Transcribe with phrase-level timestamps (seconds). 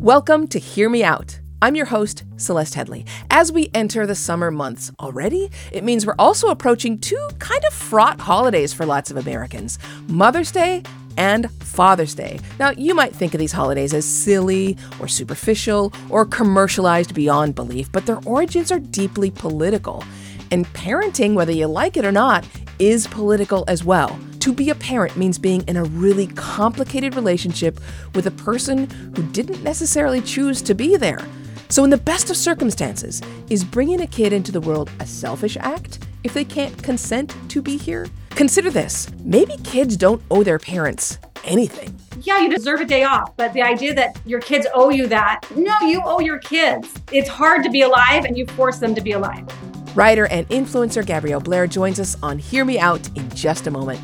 [0.00, 1.40] Welcome to Hear Me Out.
[1.60, 3.06] I'm your host, Celeste Headlee.
[3.30, 7.74] As we enter the summer months already, it means we're also approaching two kind of
[7.74, 9.78] fraught holidays for lots of Americans
[10.08, 10.84] Mother's Day
[11.18, 12.40] and Father's Day.
[12.58, 17.92] Now, you might think of these holidays as silly or superficial or commercialized beyond belief,
[17.92, 20.02] but their origins are deeply political.
[20.50, 22.46] And parenting, whether you like it or not,
[22.78, 24.18] is political as well.
[24.40, 27.78] To be a parent means being in a really complicated relationship
[28.14, 31.20] with a person who didn't necessarily choose to be there.
[31.68, 35.58] So, in the best of circumstances, is bringing a kid into the world a selfish
[35.60, 38.08] act if they can't consent to be here?
[38.30, 41.94] Consider this maybe kids don't owe their parents anything.
[42.22, 45.42] Yeah, you deserve a day off, but the idea that your kids owe you that,
[45.54, 46.94] no, you owe your kids.
[47.12, 49.46] It's hard to be alive and you force them to be alive.
[49.94, 54.00] Writer and influencer Gabrielle Blair joins us on Hear Me Out in just a moment.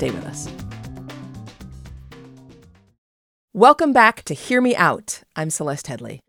[0.00, 0.48] Stay with us.
[3.52, 5.20] Welcome back to Hear Me Out.
[5.36, 6.20] I'm Celeste Headlee.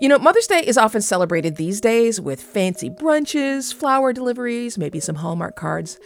[0.00, 4.98] You know, Mother's Day is often celebrated these days with fancy brunches, flower deliveries, maybe
[4.98, 6.00] some Hallmark cards.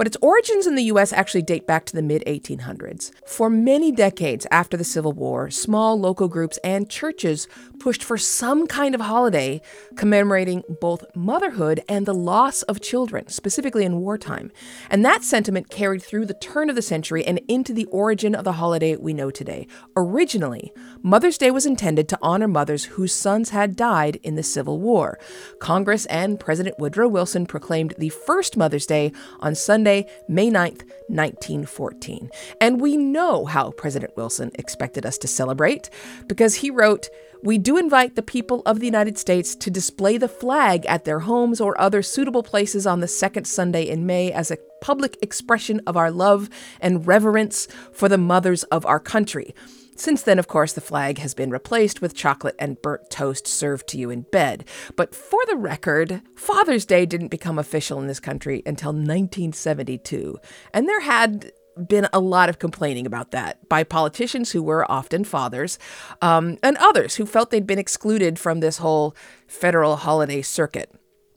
[0.00, 3.10] But its origins in the US actually date back to the mid 1800s.
[3.26, 7.46] For many decades after the Civil War, small local groups and churches
[7.78, 9.60] pushed for some kind of holiday
[9.96, 14.50] commemorating both motherhood and the loss of children, specifically in wartime.
[14.88, 18.44] And that sentiment carried through the turn of the century and into the origin of
[18.44, 19.66] the holiday we know today.
[19.98, 24.80] Originally, Mother's Day was intended to honor mothers whose sons had died in the Civil
[24.80, 25.18] War.
[25.58, 30.82] Congress and President Woodrow Wilson proclaimed the first Mother's Day on Sunday Sunday, May 9th,
[31.08, 32.30] 1914.
[32.60, 35.90] And we know how President Wilson expected us to celebrate
[36.28, 37.08] because he wrote,
[37.42, 41.20] we do invite the people of the United States to display the flag at their
[41.20, 45.80] homes or other suitable places on the second Sunday in May as a public expression
[45.88, 46.48] of our love
[46.80, 49.54] and reverence for the mothers of our country.
[50.00, 53.86] Since then, of course, the flag has been replaced with chocolate and burnt toast served
[53.88, 54.64] to you in bed.
[54.96, 60.38] But for the record, Father's Day didn't become official in this country until 1972.
[60.72, 61.52] And there had
[61.86, 65.78] been a lot of complaining about that by politicians who were often fathers
[66.22, 69.14] um, and others who felt they'd been excluded from this whole
[69.46, 70.90] federal holiday circuit.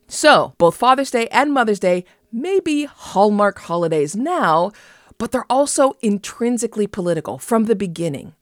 [0.08, 4.72] So, both Father's Day and Mother's Day may be Hallmark holidays now,
[5.18, 8.32] but they're also intrinsically political from the beginning.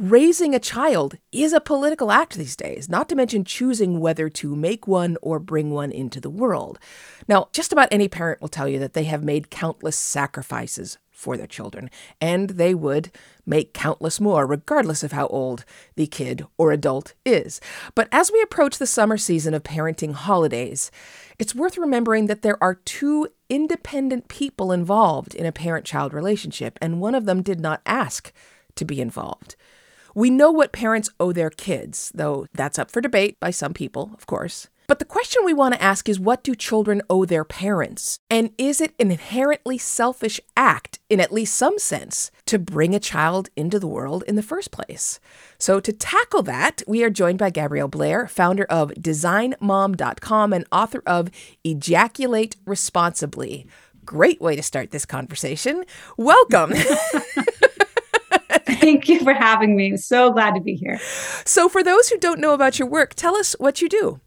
[0.00, 4.56] Raising a child is a political act these days, not to mention choosing whether to
[4.56, 6.78] make one or bring one into the world.
[7.28, 11.36] Now, just about any parent will tell you that they have made countless sacrifices for
[11.36, 13.10] their children, and they would
[13.44, 15.66] make countless more, regardless of how old
[15.96, 17.60] the kid or adult is.
[17.94, 20.90] But as we approach the summer season of parenting holidays,
[21.38, 26.78] it's worth remembering that there are two independent people involved in a parent child relationship,
[26.80, 28.32] and one of them did not ask
[28.76, 29.56] to be involved.
[30.14, 34.10] We know what parents owe their kids, though that's up for debate by some people,
[34.14, 34.68] of course.
[34.90, 38.18] But the question we want to ask is what do children owe their parents?
[38.28, 42.98] And is it an inherently selfish act, in at least some sense, to bring a
[42.98, 45.20] child into the world in the first place?
[45.58, 51.04] So, to tackle that, we are joined by Gabrielle Blair, founder of DesignMom.com and author
[51.06, 51.30] of
[51.62, 53.68] Ejaculate Responsibly.
[54.04, 55.84] Great way to start this conversation.
[56.16, 56.72] Welcome.
[58.80, 59.90] Thank you for having me.
[59.90, 60.98] I'm So glad to be here.
[61.44, 64.20] So, for those who don't know about your work, tell us what you do.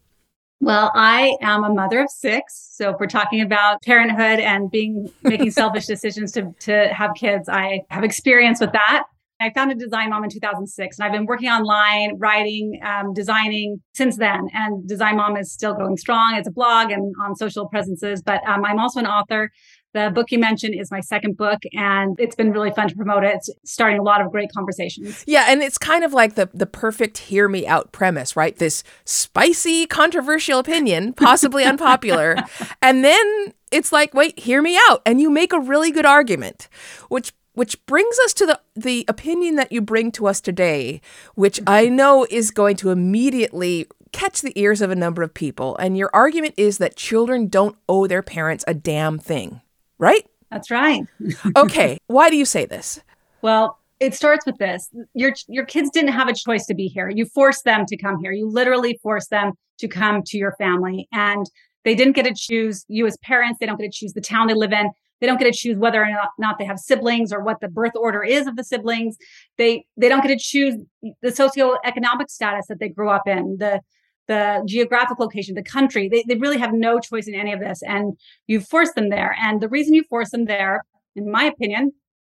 [0.60, 2.70] Well, I am a mother of six.
[2.72, 7.48] So, if we're talking about parenthood and being making selfish decisions to, to have kids,
[7.48, 9.04] I have experience with that.
[9.40, 14.16] I founded Design Mom in 2006, and I've been working online, writing, um, designing since
[14.16, 14.48] then.
[14.54, 18.22] And Design Mom is still going strong It's a blog and on social presences.
[18.22, 19.50] But um, I'm also an author.
[19.94, 23.22] The book you mentioned is my second book, and it's been really fun to promote
[23.22, 23.36] it.
[23.36, 25.22] It's starting a lot of great conversations.
[25.24, 28.56] Yeah, and it's kind of like the the perfect hear me out premise, right?
[28.56, 32.36] This spicy, controversial opinion, possibly unpopular,
[32.82, 36.68] and then it's like, wait, hear me out, and you make a really good argument,
[37.08, 41.00] which which brings us to the the opinion that you bring to us today,
[41.36, 41.94] which I mm-hmm.
[41.94, 45.76] know is going to immediately catch the ears of a number of people.
[45.76, 49.60] And your argument is that children don't owe their parents a damn thing
[49.98, 50.26] right?
[50.50, 51.02] That's right.
[51.56, 51.98] okay.
[52.06, 53.00] Why do you say this?
[53.42, 54.90] Well, it starts with this.
[55.14, 57.08] Your your kids didn't have a choice to be here.
[57.08, 58.32] You forced them to come here.
[58.32, 61.46] You literally forced them to come to your family and
[61.84, 63.58] they didn't get to choose you as parents.
[63.60, 64.90] They don't get to choose the town they live in.
[65.20, 67.68] They don't get to choose whether or not, not they have siblings or what the
[67.68, 69.16] birth order is of the siblings.
[69.58, 70.74] They they don't get to choose
[71.22, 73.80] the socioeconomic status that they grew up in, the
[74.26, 76.08] the geographic location, the country.
[76.08, 77.82] They, they really have no choice in any of this.
[77.82, 78.16] And
[78.46, 79.36] you force them there.
[79.40, 80.84] And the reason you force them there,
[81.14, 81.92] in my opinion,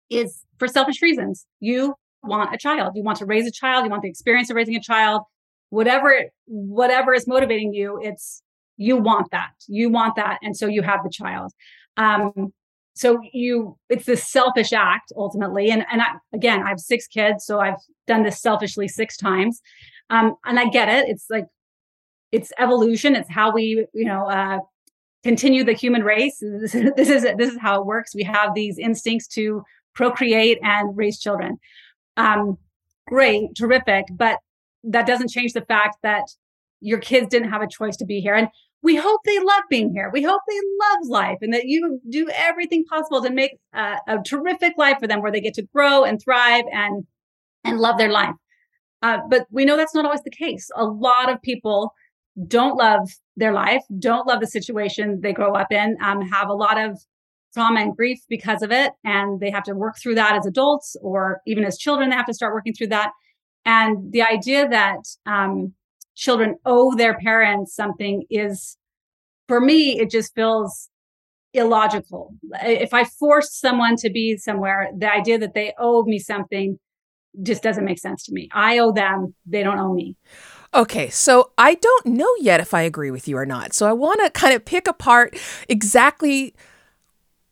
[0.10, 1.46] is for selfish reasons.
[1.60, 2.94] You want a child.
[2.96, 3.86] You want to raise a child.
[3.86, 5.24] You want the experience of raising a child.
[5.70, 8.44] Whatever, whatever is motivating you, it's
[8.78, 9.52] you want that.
[9.68, 11.52] You want that, and so you have the child.
[11.98, 12.52] Um,
[12.94, 15.72] so you, it's this selfish act ultimately.
[15.72, 19.62] And and I, again, I have six kids, so I've done this selfishly six times.
[20.10, 21.08] Um, and I get it.
[21.08, 21.46] It's like
[22.32, 23.16] it's evolution.
[23.16, 24.60] It's how we, you know, uh,
[25.24, 26.42] continue the human race.
[26.42, 28.16] This is, this is how it works.
[28.16, 29.64] We have these instincts to
[29.94, 31.58] procreate and raise children.
[32.18, 32.58] Um,
[33.08, 34.38] great, terrific, but
[34.84, 36.24] that doesn't change the fact that
[36.80, 38.34] your kids didn't have a choice to be here.
[38.34, 38.48] And
[38.84, 40.10] we hope they love being here.
[40.12, 44.18] We hope they love life and that you do everything possible to make a, a
[44.26, 47.06] terrific life for them where they get to grow and thrive and
[47.64, 48.34] and love their life.
[49.04, 50.70] Uh, but we know that's not always the case.
[50.76, 51.94] A lot of people
[52.48, 56.54] don't love their life, don't love the situation they grow up in, um, have a
[56.54, 57.00] lot of
[57.54, 58.94] trauma and grief because of it.
[59.04, 62.26] And they have to work through that as adults or even as children, they have
[62.28, 63.12] to start working through that.
[63.66, 65.74] And the idea that um,
[66.16, 68.78] children owe their parents something is,
[69.48, 70.90] for me, it just feels
[71.54, 72.34] illogical.
[72.64, 76.80] If I force someone to be somewhere, the idea that they owe me something
[77.44, 78.50] just doesn't make sense to me.
[78.54, 80.16] I owe them, they don't owe me.
[80.74, 83.74] Okay, so I don't know yet if I agree with you or not.
[83.74, 85.38] So I want to kind of pick apart
[85.68, 86.54] exactly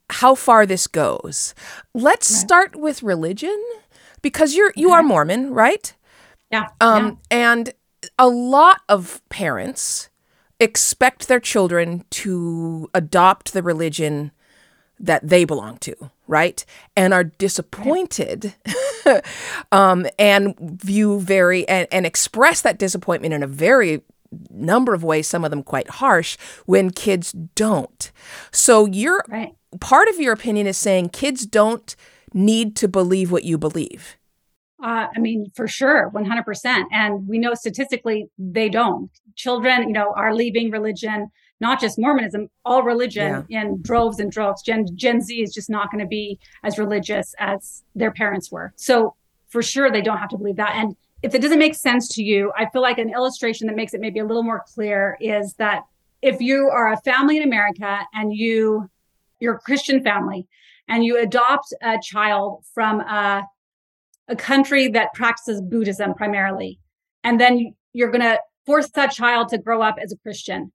[0.09, 1.53] how far this goes.
[1.93, 2.39] Let's right.
[2.39, 3.61] start with religion
[4.21, 4.95] because you're you okay.
[4.95, 5.93] are Mormon, right?
[6.51, 6.69] Yeah.
[6.79, 7.37] Um yeah.
[7.37, 7.73] and
[8.17, 10.09] a lot of parents
[10.59, 14.31] expect their children to adopt the religion
[14.99, 15.95] that they belong to,
[16.29, 16.63] right?
[16.95, 18.53] And are disappointed
[19.71, 24.01] um, and view very and, and express that disappointment in a very
[24.51, 26.37] number of ways, some of them quite harsh,
[26.67, 28.11] when kids don't.
[28.51, 29.53] So you're right.
[29.81, 31.95] part of your opinion is saying kids don't
[32.33, 34.17] need to believe what you believe.
[34.81, 36.83] Uh, I mean, for sure, 100%.
[36.91, 39.09] And we know statistically they don't.
[39.35, 43.61] Children, you know, are leaving religion, not just Mormonism, all religion yeah.
[43.61, 44.61] in droves and droves.
[44.61, 48.73] Gen, Gen Z is just not going to be as religious as their parents were.
[48.75, 49.15] So
[49.49, 50.75] for sure, they don't have to believe that.
[50.75, 53.93] And if it doesn't make sense to you, I feel like an illustration that makes
[53.93, 55.83] it maybe a little more clear is that
[56.21, 58.89] if you are a family in America and you,
[59.39, 60.47] you're a Christian family
[60.87, 63.43] and you adopt a child from a
[64.29, 66.79] a country that practices Buddhism primarily,
[67.23, 70.71] and then you're going to force that child to grow up as a Christian.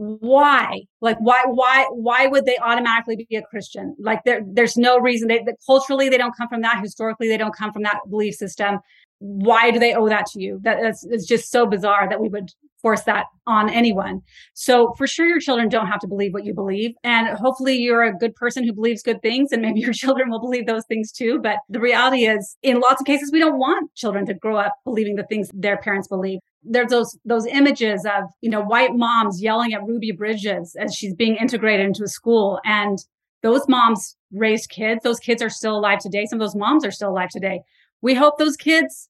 [0.00, 0.82] Why?
[1.00, 3.96] Like, why, why, why would they automatically be a Christian?
[3.98, 5.26] Like, there, there's no reason.
[5.26, 6.80] They, culturally, they don't come from that.
[6.80, 8.78] Historically, they don't come from that belief system.
[9.18, 10.60] Why do they owe that to you?
[10.62, 14.20] That is, it's just so bizarre that we would force that on anyone.
[14.54, 16.92] So for sure, your children don't have to believe what you believe.
[17.02, 20.40] And hopefully you're a good person who believes good things and maybe your children will
[20.40, 21.40] believe those things too.
[21.42, 24.74] But the reality is in lots of cases, we don't want children to grow up
[24.84, 26.38] believing the things their parents believe.
[26.62, 31.14] There's those, those images of, you know, white moms yelling at Ruby Bridges as she's
[31.14, 32.60] being integrated into a school.
[32.64, 32.98] And
[33.42, 35.02] those moms raised kids.
[35.04, 36.26] Those kids are still alive today.
[36.26, 37.60] Some of those moms are still alive today.
[38.02, 39.08] We hope those kids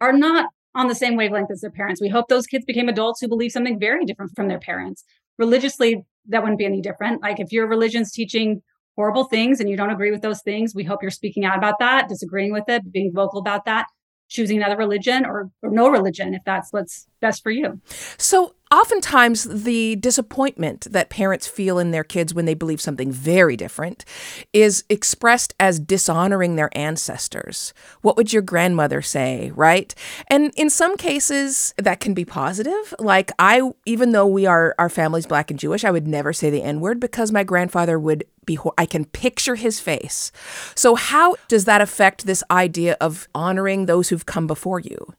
[0.00, 2.00] are not on the same wavelength as their parents.
[2.00, 5.04] We hope those kids became adults who believe something very different from their parents.
[5.38, 7.22] Religiously, that wouldn't be any different.
[7.22, 8.62] Like if your religion's teaching
[8.96, 11.78] horrible things and you don't agree with those things, we hope you're speaking out about
[11.78, 13.86] that, disagreeing with it, being vocal about that,
[14.32, 17.80] choosing another religion or, or no religion if that's what's best for you.
[18.18, 23.56] So oftentimes the disappointment that parents feel in their kids when they believe something very
[23.56, 24.04] different
[24.52, 27.74] is expressed as dishonoring their ancestors.
[28.00, 29.94] What would your grandmother say, right?
[30.28, 32.94] And in some cases that can be positive.
[32.98, 36.50] Like I even though we are our family's black and Jewish, I would never say
[36.50, 40.32] the n-word because my grandfather would be I can picture his face.
[40.74, 45.14] So how does that affect this idea of honoring those who've come before you?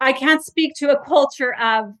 [0.00, 1.92] I can't speak to a culture of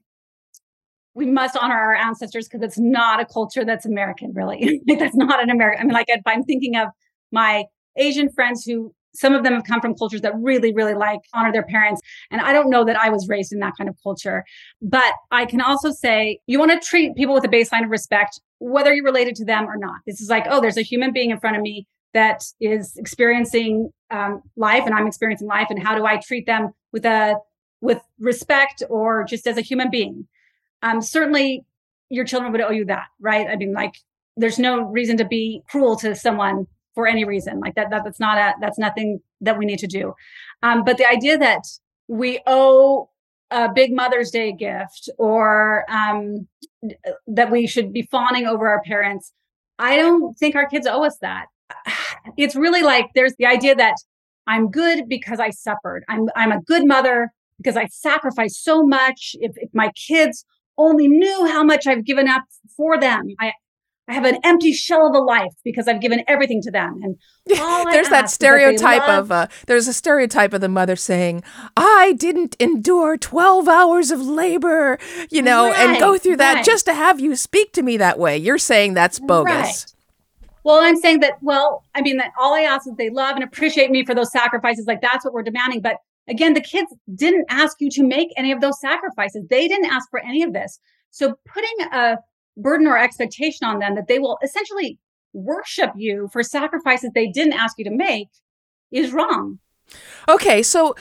[1.14, 4.80] we must honor our ancestors because it's not a culture that's American, really.
[4.98, 5.82] that's not an American.
[5.82, 6.88] I mean, like if I'm thinking of
[7.30, 7.64] my
[7.96, 11.52] Asian friends who some of them have come from cultures that really, really like honor
[11.52, 12.00] their parents.
[12.30, 14.44] And I don't know that I was raised in that kind of culture.
[14.80, 18.40] But I can also say you want to treat people with a baseline of respect,
[18.62, 20.00] whether you're related to them or not.
[20.06, 23.90] This is like, oh, there's a human being in front of me that is experiencing
[24.10, 25.68] um, life and I'm experiencing life.
[25.70, 27.36] And how do I treat them with a
[27.80, 30.28] with respect or just as a human being?
[30.82, 31.64] um, certainly
[32.10, 33.46] your children would owe you that, right?
[33.48, 33.94] I mean, like,
[34.36, 37.60] there's no reason to be cruel to someone for any reason.
[37.60, 40.14] Like that, that that's not a that's nothing that we need to do.
[40.62, 41.62] Um, but the idea that
[42.08, 43.08] we owe
[43.52, 46.48] a big Mother's Day gift or um,
[47.26, 49.32] that we should be fawning over our parents,
[49.78, 51.46] I don't think our kids owe us that.
[52.36, 53.96] It's really like there's the idea that
[54.46, 56.04] I'm good because I suffered.
[56.08, 59.34] I'm I'm a good mother because I sacrificed so much.
[59.40, 60.44] If, if my kids
[60.78, 62.44] only knew how much I've given up
[62.76, 63.52] for them, I
[64.08, 67.00] I have an empty shell of a life because I've given everything to them.
[67.02, 67.16] And
[67.92, 71.42] there's that stereotype that of uh, there's a stereotype of the mother saying,
[71.76, 74.98] "I didn't endure 12 hours of labor,
[75.30, 76.64] you know, right, and go through that right.
[76.64, 79.52] just to have you speak to me that way." You're saying that's bogus.
[79.52, 79.86] Right.
[80.64, 81.34] Well, I'm saying that.
[81.40, 84.32] Well, I mean that all I ask is they love and appreciate me for those
[84.32, 84.86] sacrifices.
[84.86, 85.80] Like that's what we're demanding.
[85.80, 89.46] But again, the kids didn't ask you to make any of those sacrifices.
[89.48, 90.80] They didn't ask for any of this.
[91.10, 92.16] So putting a
[92.56, 94.98] burden or expectation on them that they will essentially
[95.32, 98.28] worship you for sacrifices they didn't ask you to make
[98.90, 99.58] is wrong.
[100.28, 100.94] Okay, so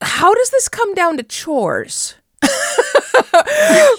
[0.00, 2.14] how does this come down to chores?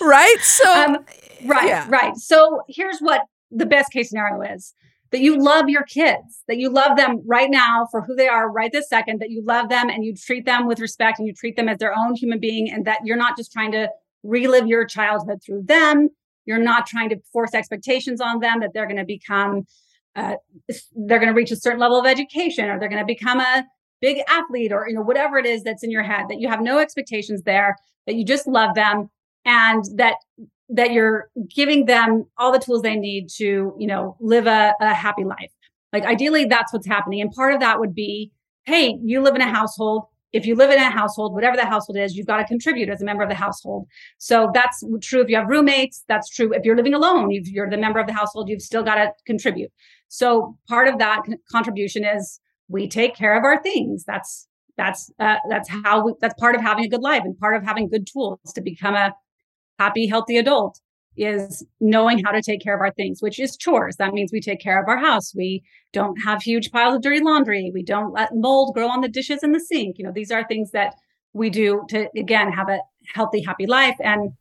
[0.01, 0.38] right?
[0.41, 0.98] So um,
[1.45, 1.86] right, yeah.
[1.89, 2.15] right.
[2.15, 3.21] So here's what
[3.51, 4.74] the best case scenario is
[5.12, 8.50] that you love your kids, that you love them right now for who they are
[8.50, 11.33] right this second, that you love them and you treat them with respect and you
[11.33, 13.89] treat them as their own human being, and that you're not just trying to
[14.24, 16.09] relive your childhood through them,
[16.49, 19.67] you're not trying to force expectations on them that they're going to become,
[20.15, 20.33] uh,
[20.95, 23.65] they're going to reach a certain level of education or they're going to become a
[24.01, 26.59] big athlete or, you know, whatever it is that's in your head, that you have
[26.59, 27.75] no expectations there,
[28.07, 29.11] that you just love them
[29.45, 30.15] and that
[30.71, 34.93] that you're giving them all the tools they need to, you know, live a, a
[34.93, 35.51] happy life.
[35.93, 37.21] Like ideally, that's what's happening.
[37.21, 38.31] And part of that would be,
[38.65, 41.98] hey, you live in a household if you live in a household, whatever the household
[41.98, 43.88] is, you've got to contribute as a member of the household.
[44.17, 46.03] So that's true if you have roommates.
[46.07, 47.31] That's true if you're living alone.
[47.31, 49.71] If you're the member of the household, you've still got to contribute.
[50.07, 54.03] So part of that contribution is we take care of our things.
[54.05, 57.55] That's that's uh, that's how we, that's part of having a good life and part
[57.55, 59.13] of having good tools to become a
[59.77, 60.79] happy, healthy adult
[61.19, 63.97] is knowing how to take care of our things, which is chores.
[63.97, 65.33] That means we take care of our house.
[65.35, 67.71] We don't have huge piles of dirty laundry.
[67.73, 69.97] We don't let mold grow on the dishes in the sink.
[69.97, 70.95] You know, these are things that
[71.33, 72.79] we do to again have a
[73.13, 73.95] healthy, happy life.
[73.99, 74.31] And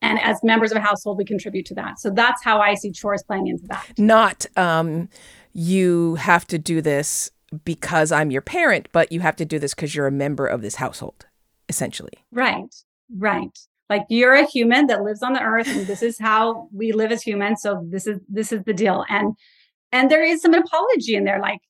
[0.00, 1.98] and as members of a household, we contribute to that.
[1.98, 3.98] So that's how I see chores playing into that.
[3.98, 5.08] Not um,
[5.52, 7.30] you have to do this
[7.64, 10.62] because I'm your parent, but you have to do this because you're a member of
[10.62, 11.26] this household,
[11.68, 12.12] essentially.
[12.30, 12.72] Right.
[13.16, 16.92] Right like you're a human that lives on the earth and this is how we
[16.92, 19.04] live as humans so this is this is the deal.
[19.08, 19.34] And
[19.92, 21.60] and there is some apology in there like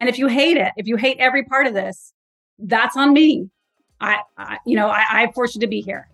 [0.00, 2.12] and if you hate it if you hate every part of this
[2.58, 3.50] that's on me.
[4.00, 6.08] I, I you know I, I forced you to be here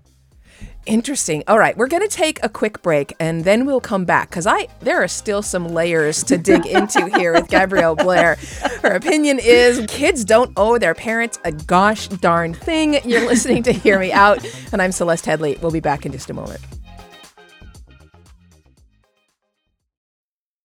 [0.85, 1.45] Interesting.
[1.47, 4.49] All right, we're going to take a quick break and then we'll come back because
[4.49, 8.37] I there are still some layers to dig into here with Gabrielle Blair.
[8.83, 12.99] Her opinion is kids don't owe their parents a gosh darn thing.
[13.05, 15.61] You're listening to Hear Me Out, and I'm Celeste Headlee.
[15.63, 16.61] We'll be back in just a moment.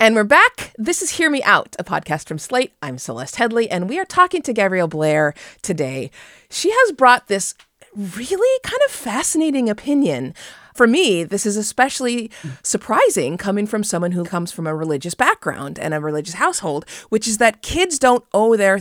[0.00, 0.72] And we're back.
[0.76, 2.72] This is Hear Me Out, a podcast from Slate.
[2.82, 6.10] I'm Celeste Headlee, and we are talking to Gabrielle Blair today.
[6.50, 7.54] She has brought this
[7.94, 10.34] really kind of fascinating opinion.
[10.74, 12.30] For me, this is especially
[12.62, 17.28] surprising coming from someone who comes from a religious background and a religious household, which
[17.28, 18.80] is that kids don't owe their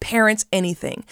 [0.00, 1.04] parents anything.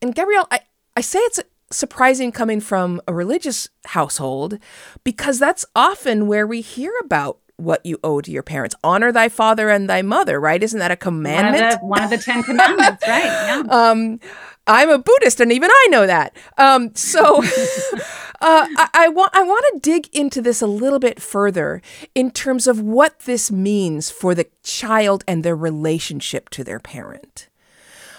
[0.00, 0.60] And Gabrielle, I,
[0.96, 1.40] I say it's
[1.72, 4.58] surprising coming from a religious household
[5.02, 8.74] because that's often where we hear about what you owe to your parents.
[8.84, 10.62] Honor thy father and thy mother, right?
[10.62, 11.62] Isn't that a commandment?
[11.62, 13.24] One of the, one of the Ten Commandments, right?
[13.24, 13.62] Yeah.
[13.76, 14.20] Um,
[14.66, 16.36] I'm a Buddhist, and even I know that.
[16.58, 17.42] Um, so,
[18.40, 21.80] uh, I, I, want I want to dig into this a little bit further
[22.14, 27.48] in terms of what this means for the child and their relationship to their parent.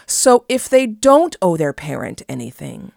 [0.06, 2.94] So, if they don't owe their parent anything,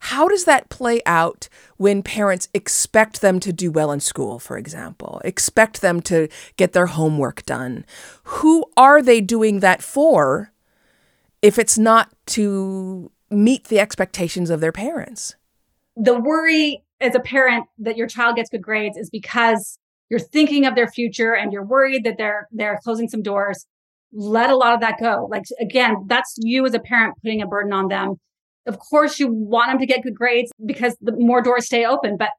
[0.00, 4.56] how does that play out when parents expect them to do well in school, for
[4.56, 7.84] example, expect them to get their homework done?
[8.24, 10.52] Who are they doing that for
[11.42, 15.36] if it's not to meet the expectations of their parents?
[15.96, 19.78] The worry as a parent that your child gets good grades is because
[20.08, 23.66] you're thinking of their future and you're worried that they're they're closing some doors
[24.12, 27.46] let a lot of that go like again that's you as a parent putting a
[27.46, 28.16] burden on them
[28.66, 32.16] of course, you want them to get good grades because the more doors stay open.
[32.16, 32.30] But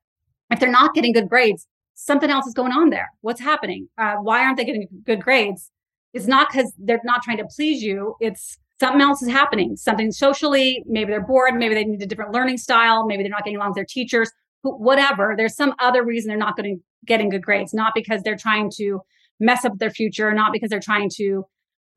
[0.52, 3.10] if they're not getting good grades, something else is going on there.
[3.22, 3.90] What's happening?
[3.98, 5.72] Uh, why aren't they getting good grades?
[6.14, 8.16] it's not because they're not trying to please you.
[8.20, 10.84] It's something else is happening, something socially.
[10.86, 11.56] Maybe they're bored.
[11.56, 13.06] Maybe they need a different learning style.
[13.06, 14.32] Maybe they're not getting along with their teachers.
[14.64, 15.34] Whatever.
[15.38, 17.74] There's some other reason they're not getting getting good grades.
[17.74, 19.02] Not because they're trying to
[19.40, 20.32] mess up their future.
[20.34, 21.46] Not because they're trying to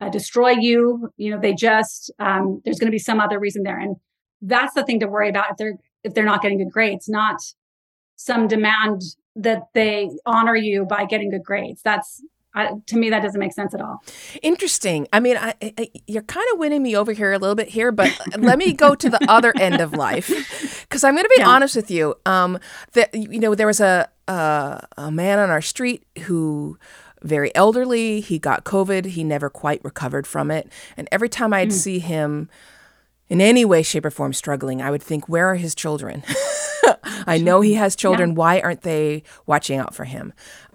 [0.00, 1.10] uh, destroy you.
[1.16, 3.96] You know, they just um, there's going to be some other reason there, and
[4.42, 7.08] that's the thing to worry about if they're if they're not getting good grades.
[7.08, 7.40] Not
[8.16, 9.02] some demand
[9.36, 11.82] that they honor you by getting good grades.
[11.82, 12.22] That's
[12.54, 14.02] I, to me, that doesn't make sense at all.
[14.40, 15.08] Interesting.
[15.12, 17.90] I mean, I, I, you're kind of winning me over here a little bit here,
[17.90, 20.28] but let me go to the other end of life
[20.88, 21.48] because I'm going to be yeah.
[21.48, 22.14] honest with you.
[22.26, 22.60] Um,
[22.92, 26.78] that you know, there was a, a a man on our street who
[27.22, 28.20] very elderly.
[28.20, 29.06] He got COVID.
[29.06, 31.72] He never quite recovered from it, and every time I'd mm.
[31.72, 32.48] see him
[33.28, 36.22] in any way, shape, or form struggling, I would think, where are his children?
[37.26, 38.30] I know he has children.
[38.30, 38.36] Yeah.
[38.36, 40.32] Why aren't they watching out for him?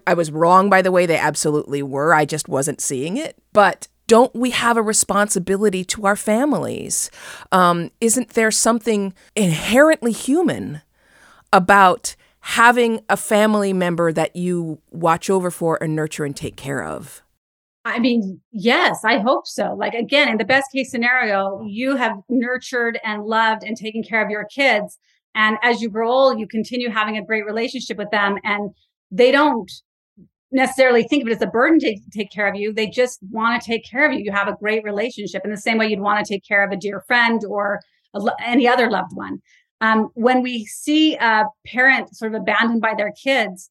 [0.08, 1.06] I was wrong, by the way.
[1.06, 2.14] They absolutely were.
[2.14, 3.38] I just wasn't seeing it.
[3.54, 7.12] But don't we have a responsibility to our families?
[7.52, 10.82] Um, isn't there something inherently human
[11.54, 16.84] about having a family member that you watch over for and nurture and take care
[16.84, 17.22] of?
[17.90, 19.74] I mean, yes, I hope so.
[19.74, 24.24] Like, again, in the best case scenario, you have nurtured and loved and taken care
[24.24, 24.98] of your kids.
[25.36, 28.72] And as you grow old, you continue having a great relationship with them and
[29.12, 29.72] they don't
[30.52, 32.74] necessarily think of it as a burden to take care of you.
[32.74, 34.20] They just want to take care of you.
[34.24, 36.72] You have a great relationship in the same way you'd want to take care of
[36.72, 37.80] a dear friend or
[38.16, 39.40] a, any other loved one.
[39.82, 43.70] Um, when we see a parent sort of abandoned by their kids,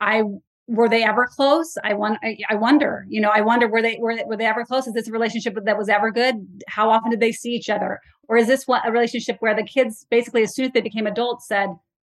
[0.00, 0.22] I
[0.66, 1.76] were they ever close?
[1.84, 2.18] I want.
[2.48, 3.04] I, wonder.
[3.08, 4.86] You know, I wonder were they were, they, were they ever close?
[4.86, 6.36] Is this a relationship that was ever good?
[6.68, 8.00] How often did they see each other?
[8.28, 11.06] Or is this what, a relationship where the kids basically, as soon as they became
[11.06, 11.68] adults, said,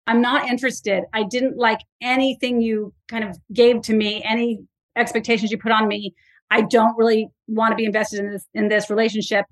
[0.07, 1.03] I'm not interested.
[1.13, 4.59] I didn't like anything you kind of gave to me, any
[4.95, 6.15] expectations you put on me.
[6.49, 9.45] I don't really want to be invested in this in this relationship.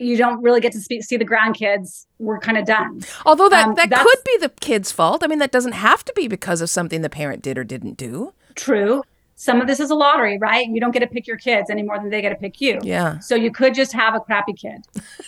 [0.00, 2.06] You don't really get to speak, see the grandkids.
[2.18, 3.02] We're kind of done.
[3.26, 5.22] Although that um, that could be the kid's fault.
[5.22, 7.96] I mean, that doesn't have to be because of something the parent did or didn't
[7.96, 8.32] do.
[8.54, 9.02] True
[9.40, 10.68] some of this is a lottery, right?
[10.68, 12.78] You don't get to pick your kids any more than they get to pick you.
[12.82, 13.20] Yeah.
[13.20, 14.84] So you could just have a crappy kid.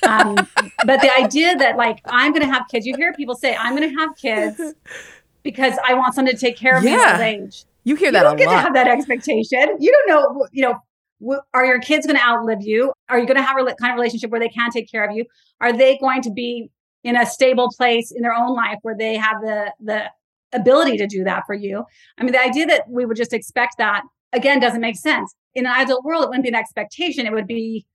[0.07, 0.35] Um,
[0.85, 3.75] but the idea that like I'm going to have kids, you hear people say I'm
[3.75, 4.61] going to have kids
[5.43, 6.91] because I want someone to take care of yeah.
[6.91, 7.65] me old age.
[7.85, 8.57] You hear that you don't get lot.
[8.57, 9.79] to have that expectation.
[9.81, 12.93] You don't know, you know, are your kids going to outlive you?
[13.13, 15.15] Are you going to have a kind of relationship where they can take care of
[15.15, 15.25] you?
[15.61, 16.71] Are they going to be
[17.05, 20.11] in a stable place in their own life where they have the the
[20.53, 21.85] ability to do that for you.
[22.19, 25.35] I mean, the idea that we would just expect that again doesn't make sense.
[25.55, 27.27] In an ideal world, it wouldn't be an expectation.
[27.27, 27.87] It would be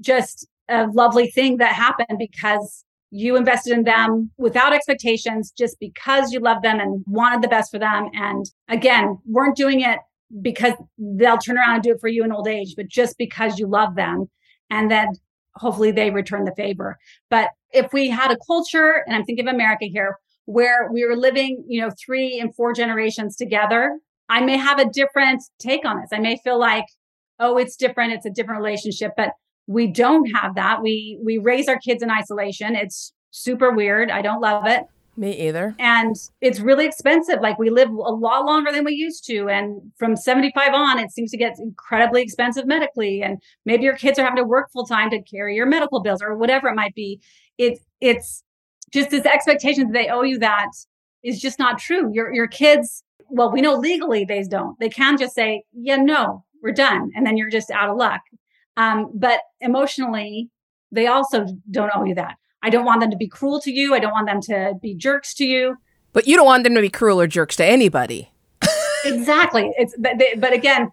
[0.00, 6.32] just a lovely thing that happened because you invested in them without expectations, just because
[6.32, 8.08] you loved them and wanted the best for them.
[8.14, 10.00] And again, weren't doing it
[10.42, 13.58] because they'll turn around and do it for you in old age, but just because
[13.58, 14.28] you love them.
[14.70, 15.08] And then
[15.54, 16.98] hopefully they return the favor.
[17.30, 21.16] But if we had a culture, and I'm thinking of America here, where we were
[21.16, 23.98] living, you know, three and four generations together,
[24.28, 26.10] I may have a different take on this.
[26.12, 26.86] I may feel like,
[27.38, 28.12] oh, it's different.
[28.12, 29.30] It's a different relationship, but
[29.66, 30.82] we don't have that.
[30.82, 32.76] We, we raise our kids in isolation.
[32.76, 34.10] It's super weird.
[34.10, 34.84] I don't love it.
[35.16, 35.74] Me either.
[35.78, 37.40] And it's really expensive.
[37.40, 39.48] Like we live a lot longer than we used to.
[39.48, 43.22] And from 75 on, it seems to get incredibly expensive medically.
[43.22, 46.20] And maybe your kids are having to work full time to carry your medical bills
[46.20, 47.20] or whatever it might be.
[47.56, 48.44] It, it's
[48.92, 50.68] just this expectation that they owe you that
[51.22, 52.10] is just not true.
[52.12, 54.78] Your your kids, well, we know legally they don't.
[54.78, 58.20] They can just say, yeah, no, we're done, and then you're just out of luck.
[58.76, 60.50] Um, but emotionally,
[60.92, 62.36] they also don't owe you that.
[62.62, 63.94] I don't want them to be cruel to you.
[63.94, 65.76] I don't want them to be jerks to you.
[66.12, 68.30] But you don't want them to be cruel or jerks to anybody.
[69.04, 69.72] exactly.
[69.76, 70.90] It's but, they, but again,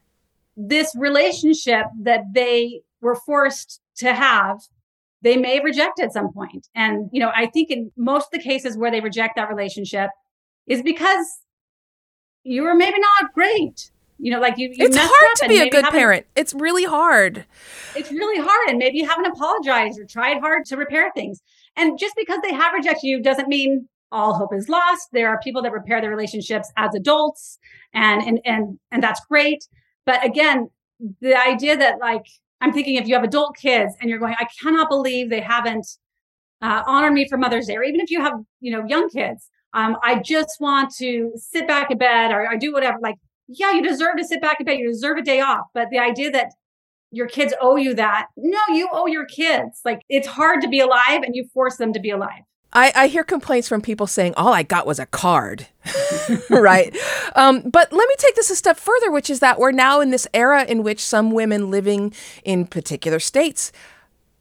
[0.57, 4.59] this relationship that they were forced to have
[5.23, 6.67] they may reject at some point.
[6.75, 10.09] And, you know, I think in most of the cases where they reject that relationship
[10.67, 11.25] is because
[12.43, 13.89] you were maybe not great.
[14.17, 16.25] You know, like you, you it's hard to be a good parent.
[16.35, 17.45] It's really hard.
[17.95, 18.69] It's really hard.
[18.69, 21.41] And maybe you haven't apologized or tried hard to repair things.
[21.75, 25.09] And just because they have rejected you doesn't mean all hope is lost.
[25.11, 27.57] There are people that repair their relationships as adults
[27.93, 29.67] and and and and that's great.
[30.05, 30.69] But again,
[31.21, 32.25] the idea that like
[32.61, 35.85] I'm thinking if you have adult kids and you're going, I cannot believe they haven't
[36.61, 39.49] uh, honored me for Mother's Day, or even if you have, you know, young kids,
[39.73, 42.99] um, I just want to sit back in bed or, or do whatever.
[43.01, 43.15] Like,
[43.47, 44.79] yeah, you deserve to sit back in bed.
[44.79, 45.67] You deserve a day off.
[45.73, 46.51] But the idea that
[47.11, 49.81] your kids owe you that, no, you owe your kids.
[49.85, 52.41] Like, it's hard to be alive and you force them to be alive.
[52.75, 55.67] I, I hear complaints from people saying all I got was a card,
[56.49, 56.95] right?
[57.35, 60.09] Um, but let me take this a step further, which is that we're now in
[60.09, 63.71] this era in which some women living in particular states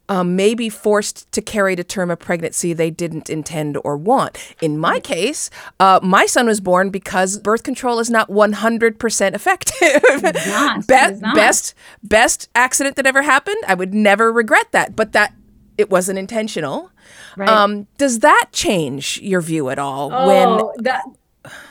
[0.09, 4.37] um, may be forced to carry to term a pregnancy they didn't intend or want.
[4.61, 10.23] In my case, uh, my son was born because birth control is not 100% effective.
[10.47, 13.57] Not, Be- best best accident that ever happened.
[13.67, 15.33] I would never regret that, but that
[15.77, 16.91] it wasn't intentional.
[17.35, 17.49] Right.
[17.49, 20.11] Um, does that change your view at all?
[20.13, 21.03] Oh, when that.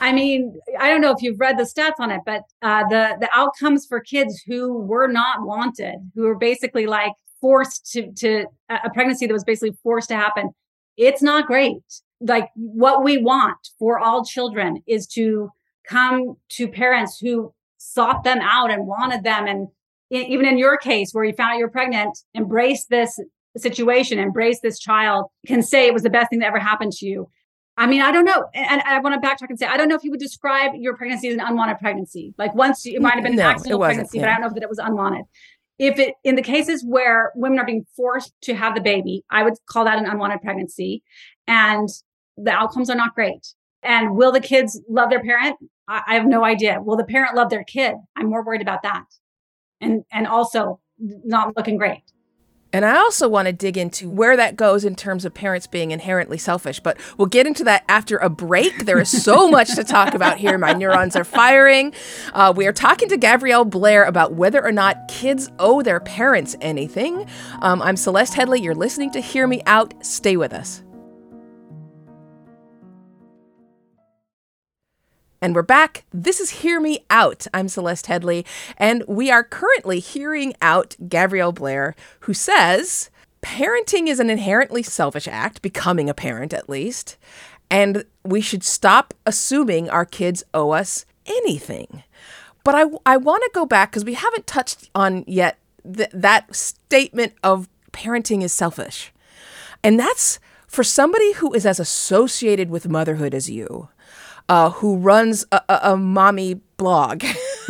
[0.00, 3.16] I mean, I don't know if you've read the stats on it, but uh, the
[3.20, 8.46] the outcomes for kids who were not wanted, who were basically like forced to to
[8.70, 10.54] a pregnancy that was basically forced to happen,
[10.96, 11.76] it's not great.
[12.22, 15.50] Like what we want for all children is to
[15.86, 19.68] come to parents who sought them out and wanted them, and
[20.10, 23.18] even in your case where you found out you're pregnant, embrace this
[23.56, 27.06] situation, embrace this child, can say it was the best thing that ever happened to
[27.06, 27.28] you.
[27.76, 28.44] I mean, I don't know.
[28.54, 30.96] And I want to backtrack and say, I don't know if you would describe your
[30.96, 32.34] pregnancy as an unwanted pregnancy.
[32.36, 34.24] Like once it might have been no, an accidental pregnancy, yeah.
[34.24, 35.24] but I don't know that it was unwanted.
[35.82, 39.42] If it, in the cases where women are being forced to have the baby, I
[39.42, 41.02] would call that an unwanted pregnancy.
[41.48, 41.88] And
[42.36, 43.44] the outcomes are not great.
[43.82, 45.56] And will the kids love their parent?
[45.88, 46.80] I, I have no idea.
[46.80, 47.96] Will the parent love their kid?
[48.14, 49.06] I'm more worried about that.
[49.80, 52.04] And, and also not looking great.
[52.72, 55.90] And I also want to dig into where that goes in terms of parents being
[55.90, 58.86] inherently selfish, but we'll get into that after a break.
[58.86, 60.56] There is so much to talk about here.
[60.56, 61.92] My neurons are firing.
[62.32, 66.56] Uh, we are talking to Gabrielle Blair about whether or not kids owe their parents
[66.60, 67.26] anything.
[67.60, 68.62] Um, I'm Celeste Headlee.
[68.62, 69.94] You're listening to Hear Me Out.
[70.04, 70.82] Stay with us.
[75.42, 76.04] And we're back.
[76.12, 77.48] This is Hear Me Out.
[77.52, 83.10] I'm Celeste Headlee, and we are currently hearing out Gabrielle Blair, who says
[83.42, 87.16] parenting is an inherently selfish act, becoming a parent at least,
[87.68, 92.04] and we should stop assuming our kids owe us anything.
[92.62, 96.54] But I, I want to go back because we haven't touched on yet th- that
[96.54, 99.12] statement of parenting is selfish.
[99.82, 103.88] And that's for somebody who is as associated with motherhood as you
[104.52, 107.20] uh, who runs a, a, a mommy blog,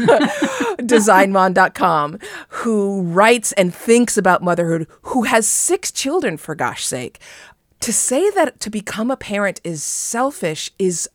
[0.81, 2.19] designmom.com,
[2.49, 7.21] who writes and thinks about motherhood, who has six children, for gosh sake.
[7.83, 11.09] To say that to become a parent is selfish is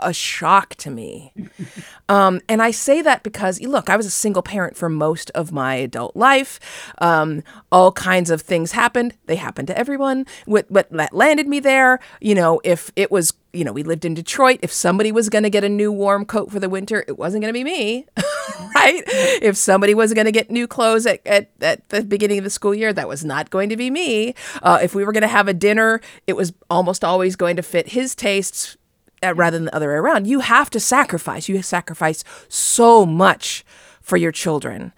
[0.00, 1.32] a shock to me.
[2.10, 5.52] Um, and I say that because, look, I was a single parent for most of
[5.52, 6.58] my adult life.
[6.98, 9.14] Um, all kinds of things happened.
[9.26, 10.24] They happened to everyone.
[10.46, 14.06] What, what that landed me there, you know, if it was, you know, we lived
[14.06, 14.60] in Detroit.
[14.62, 17.42] If somebody was going to get a new warm coat for the winter, it wasn't
[17.42, 18.06] going to be me,
[18.74, 19.02] right?
[19.42, 22.50] If somebody was going to get new clothes at, at, at, the beginning of the
[22.50, 24.34] school year, that was not going to be me.
[24.62, 27.62] Uh, if we were going to have a dinner, it was almost always going to
[27.62, 28.78] fit his tastes
[29.22, 30.28] Uh, rather than the other way around.
[30.28, 31.48] You have to sacrifice.
[31.48, 33.64] You sacrifice so much
[34.00, 34.92] for your children.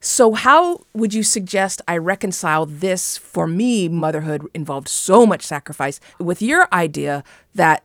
[0.00, 3.16] So, how would you suggest I reconcile this?
[3.18, 7.22] For me, motherhood involved so much sacrifice with your idea
[7.54, 7.84] that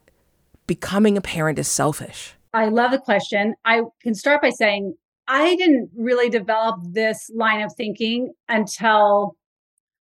[0.66, 2.34] becoming a parent is selfish.
[2.54, 3.54] I love the question.
[3.66, 4.96] I can start by saying
[5.28, 9.36] I didn't really develop this line of thinking until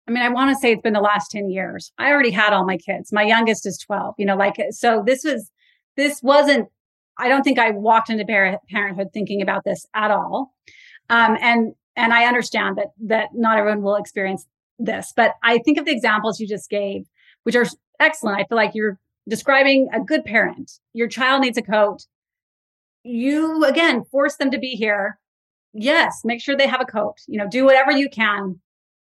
[0.07, 1.91] I mean, I want to say it's been the last 10 years.
[1.97, 3.13] I already had all my kids.
[3.13, 5.49] My youngest is 12, you know, like, so this was
[5.97, 6.67] this wasn't
[7.17, 8.25] i don't think i walked into
[8.69, 10.53] parenthood thinking about this at all.
[11.09, 14.45] Um, and and i understand that that not everyone will experience
[14.79, 17.03] this but i think of the examples you just gave
[17.43, 17.65] which are
[17.99, 18.39] excellent.
[18.39, 20.71] I feel like you're describing a good parent.
[20.93, 22.05] Your child needs a coat.
[23.03, 25.19] You again force them to be here.
[25.73, 27.15] Yes make sure they have a coat.
[27.27, 28.59] You know do whatever you can.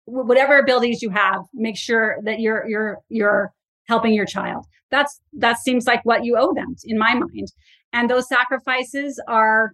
[0.06, 3.52] Whatever abilities you have make sure that you're you're you're
[3.90, 4.64] helping your child.
[4.92, 7.48] That's that seems like what you owe them in my mind.
[7.92, 9.72] And those sacrifices are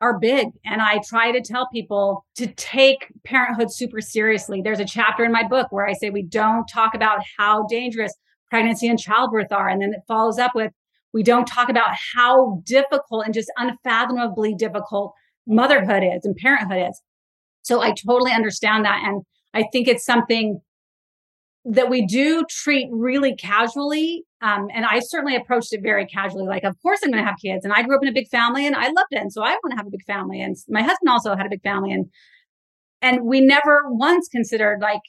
[0.00, 0.48] are big.
[0.64, 4.62] And i try to tell people to take parenthood super seriously.
[4.62, 8.14] There's a chapter in my book where i say we don't talk about how dangerous
[8.50, 9.68] pregnancy and childbirth are.
[9.68, 10.72] And then it follows up with
[11.12, 15.12] we don't talk about how difficult and just unfathomably difficult
[15.46, 17.02] motherhood is and parenthood is.
[17.62, 19.02] So i totally understand that.
[19.04, 20.60] And i think it's something
[21.64, 24.24] that we do treat really casually.
[24.40, 26.46] Um, and I certainly approached it very casually.
[26.46, 27.64] Like, of course, I'm going to have kids.
[27.64, 29.20] And I grew up in a big family and I loved it.
[29.20, 30.40] And so I want to have a big family.
[30.40, 31.92] And my husband also had a big family.
[31.92, 32.06] And,
[33.02, 35.00] and we never once considered, like,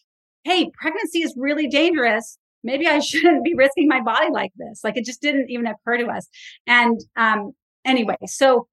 [0.44, 2.38] hey, pregnancy is really dangerous.
[2.64, 4.82] Maybe I shouldn't be risking my body like this.
[4.84, 6.28] Like, it just didn't even occur to us.
[6.68, 7.52] And um,
[7.86, 8.68] anyway, so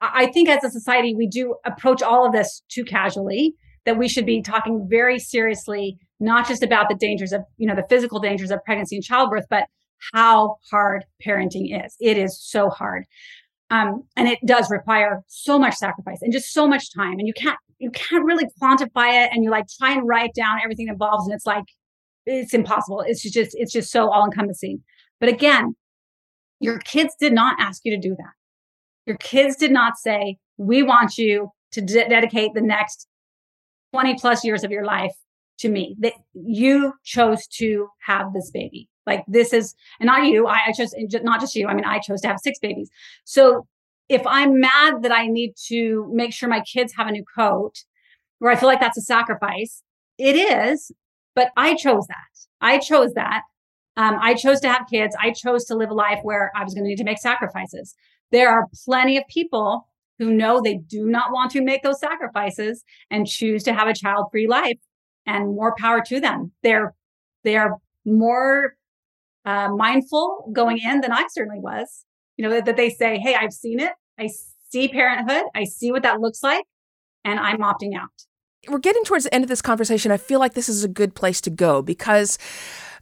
[0.00, 3.54] I think as a society, we do approach all of this too casually,
[3.86, 7.74] that we should be talking very seriously not just about the dangers of, you know,
[7.74, 9.64] the physical dangers of pregnancy and childbirth, but
[10.12, 11.96] how hard parenting is.
[11.98, 13.04] It is so hard.
[13.70, 17.18] Um, and it does require so much sacrifice and just so much time.
[17.18, 20.58] And you can't you can't really quantify it and you like try and write down
[20.62, 21.64] everything it involves and it's like
[22.26, 23.02] it's impossible.
[23.06, 24.82] It's just it's just so all encompassing.
[25.20, 25.76] But again,
[26.58, 28.32] your kids did not ask you to do that.
[29.06, 33.06] Your kids did not say, "We want you to de- dedicate the next
[33.92, 35.14] 20 plus years of your life
[35.58, 38.88] to me that you chose to have this baby.
[39.06, 41.66] Like this is, and not you, I, I chose, not just you.
[41.66, 42.90] I mean, I chose to have six babies.
[43.24, 43.66] So
[44.08, 47.84] if I'm mad that I need to make sure my kids have a new coat,
[48.38, 49.82] where I feel like that's a sacrifice,
[50.18, 50.90] it is,
[51.34, 52.46] but I chose that.
[52.60, 53.42] I chose that.
[53.96, 55.14] Um, I chose to have kids.
[55.20, 57.94] I chose to live a life where I was going to need to make sacrifices.
[58.32, 59.88] There are plenty of people
[60.20, 63.94] who know they do not want to make those sacrifices and choose to have a
[63.94, 64.76] child free life
[65.26, 66.52] and more power to them.
[66.62, 66.94] They're,
[67.42, 68.76] they are more
[69.46, 72.04] uh, mindful going in than I certainly was.
[72.36, 73.92] You know, that, that they say, Hey, I've seen it.
[74.18, 74.28] I
[74.68, 75.44] see parenthood.
[75.54, 76.64] I see what that looks like
[77.24, 78.10] and I'm opting out.
[78.68, 80.12] We're getting towards the end of this conversation.
[80.12, 82.36] I feel like this is a good place to go because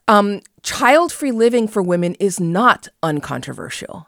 [0.07, 4.07] um, child free living for women is not uncontroversial.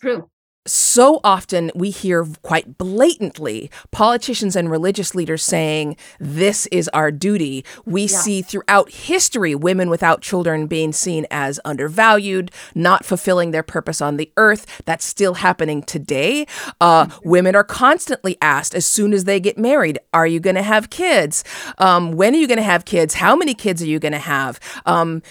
[0.00, 0.30] True
[0.66, 7.64] so often we hear quite blatantly politicians and religious leaders saying, This is our duty.
[7.84, 8.18] We yeah.
[8.18, 14.16] see throughout history women without children being seen as undervalued, not fulfilling their purpose on
[14.16, 14.82] the earth.
[14.84, 16.46] That's still happening today.
[16.80, 17.28] Uh, mm-hmm.
[17.28, 20.90] Women are constantly asked as soon as they get married, Are you going to have
[20.90, 21.44] kids?
[21.78, 23.14] Um, when are you going to have kids?
[23.14, 24.60] How many kids are you going to have?
[24.84, 25.22] Um,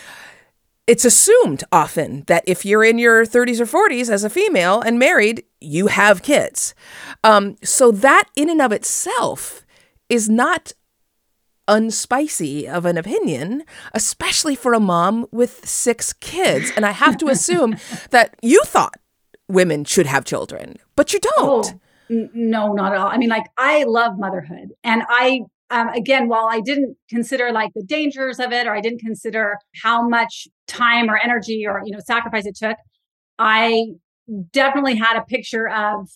[0.87, 4.99] it's assumed often that if you're in your 30s or 40s as a female and
[4.99, 6.75] married, you have kids.
[7.23, 9.65] Um, so that in and of itself
[10.09, 10.73] is not
[11.67, 16.71] unspicy of an opinion, especially for a mom with six kids.
[16.75, 17.77] And I have to assume
[18.11, 18.99] that you thought
[19.47, 21.65] women should have children, but you don't.
[21.65, 21.79] Oh,
[22.11, 23.07] n- no, not at all.
[23.07, 25.41] I mean, like, I love motherhood and I
[25.75, 29.57] um, again, while I didn't consider like the dangers of it, or I didn't consider
[29.83, 32.77] how much time or energy or you know sacrifice it took,
[33.37, 33.87] I
[34.53, 36.07] definitely had a picture of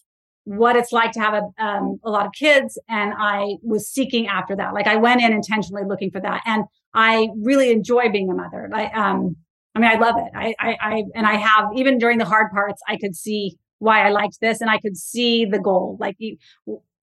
[0.46, 4.28] what it's like to have a, um, a lot of kids, and I was seeking
[4.28, 4.74] after that.
[4.74, 8.70] Like I went in intentionally looking for that, and I really enjoy being a mother.
[8.72, 9.36] Like, um,
[9.76, 10.32] I mean, I love it.
[10.34, 14.08] I, I, I, and I have even during the hard parts, I could see why
[14.08, 15.98] I liked this, and I could see the goal.
[16.00, 16.16] Like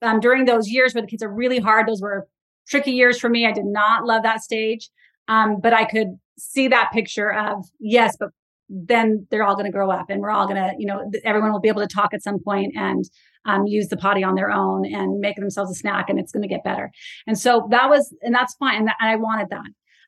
[0.00, 2.26] um, during those years where the kids are really hard, those were
[2.68, 3.46] tricky years for me.
[3.46, 4.90] I did not love that stage.
[5.28, 8.30] Um, but I could see that picture of yes, but
[8.68, 11.52] then they're all going to grow up and we're all going to, you know, everyone
[11.52, 13.04] will be able to talk at some point and
[13.44, 16.42] um, use the potty on their own and make themselves a snack and it's going
[16.42, 16.90] to get better.
[17.26, 18.82] And so that was, and that's fine.
[18.82, 19.66] And, I wanted that.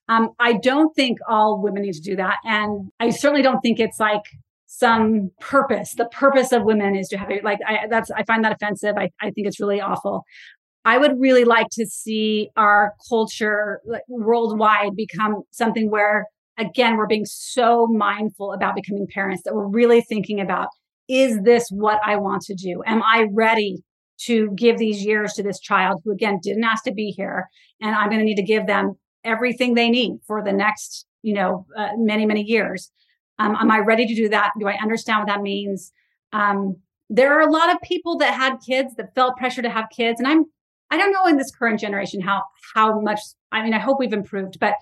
[0.09, 2.37] Um, I don't think all women need to do that.
[2.45, 4.23] And I certainly don't think it's like
[4.67, 5.95] some purpose.
[5.95, 8.97] The purpose of women is to have like I that's I find that offensive.
[8.97, 10.25] I, I think it's really awful.
[10.89, 16.25] I would really like to see our culture worldwide become something where,
[16.57, 20.69] again, we're being so mindful about becoming parents that we're really thinking about
[21.07, 22.83] is this what I want to do?
[22.87, 23.85] Am I ready
[24.23, 27.49] to give these years to this child who, again, didn't ask to be here?
[27.83, 31.35] And I'm going to need to give them everything they need for the next, you
[31.35, 32.91] know, uh, many, many years.
[33.39, 34.53] Um, am I ready to do that?
[34.59, 35.93] Do I understand what that means?
[36.33, 36.77] Um,
[37.11, 40.19] there are a lot of people that had kids that felt pressure to have kids,
[40.19, 40.47] and I'm
[40.91, 42.43] I don't know in this current generation how
[42.75, 43.21] how much.
[43.53, 44.75] I mean, I hope we've improved, but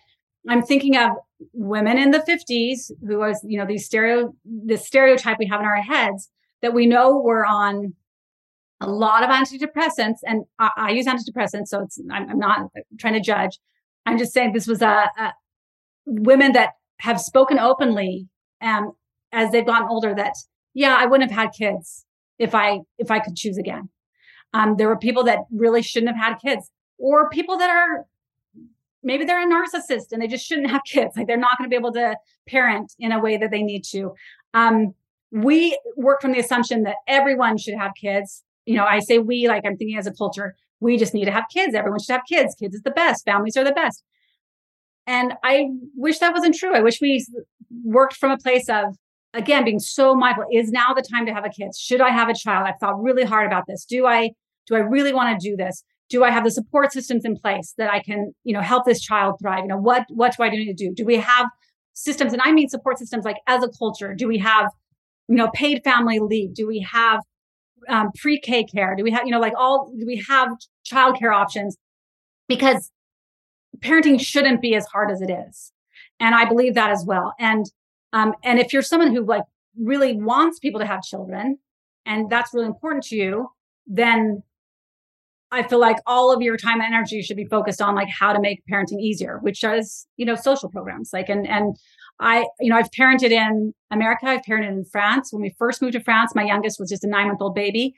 [0.49, 1.13] I'm thinking of
[1.53, 5.67] women in the 50s who was, you know, these stereo the stereotype we have in
[5.67, 6.31] our heads
[6.63, 7.95] that we know were on
[8.81, 13.15] a lot of antidepressants, and I, I use antidepressants, so it's I'm, I'm, not trying
[13.15, 13.59] to judge.
[14.05, 15.33] I'm just saying this was a, a
[16.05, 18.29] women that have spoken openly
[18.61, 18.93] um,
[19.33, 20.35] as they've gotten older that
[20.75, 22.05] yeah, I wouldn't have had kids
[22.39, 23.89] if I if I could choose again.
[24.57, 28.07] Um, there were people that really shouldn't have had kids, or people that are
[29.03, 31.17] maybe they're a narcissist and they just shouldn't have kids.
[31.17, 32.17] Like they're not going to be able to
[32.49, 34.15] parent in a way that they need to.
[34.55, 34.95] Um,
[35.31, 38.43] we work from the assumption that everyone should have kids.
[38.65, 41.31] You know, I say we, like I'm thinking as a culture, we just need to
[41.31, 41.75] have kids.
[41.75, 42.55] Everyone should have kids.
[42.55, 43.25] Kids is the best.
[43.27, 44.03] Families are the best.
[45.07, 46.75] And I wish that wasn't true.
[46.75, 47.25] I wish we
[47.85, 48.97] worked from a place of
[49.37, 51.75] again, being so mindful is now the time to have a kid?
[51.77, 52.67] Should I have a child?
[52.67, 53.85] I've thought really hard about this.
[53.85, 54.31] Do I,
[54.67, 55.85] do I really want to do this?
[56.09, 59.01] Do I have the support systems in place that I can, you know, help this
[59.01, 59.61] child thrive?
[59.61, 60.93] You know, what, what do I need to do?
[60.95, 61.47] Do we have
[61.95, 62.33] systems?
[62.33, 64.15] And I mean support systems like as a culture.
[64.15, 64.71] Do we have,
[65.29, 66.55] you know, paid family leave?
[66.55, 67.21] Do we have
[67.89, 68.95] um, pre-K care?
[68.97, 70.49] Do we have, you know, like all, do we have
[70.91, 71.77] childcare options?
[72.49, 72.91] Because
[73.79, 75.73] parenting shouldn't be as hard as it is.
[76.21, 77.35] And I believe that as well.
[77.39, 77.67] And
[78.13, 79.45] Um, and if you're someone who like
[79.77, 81.59] really wants people to have children
[82.05, 83.51] and that's really important to you,
[83.87, 84.43] then
[85.53, 88.33] I feel like all of your time and energy should be focused on like how
[88.33, 91.11] to make parenting easier, which is, you know, social programs.
[91.13, 91.77] Like, and, and
[92.21, 95.33] I, you know, I've parented in America, I've parented in France.
[95.33, 97.95] When we first moved to France, my youngest was just a nine month old baby.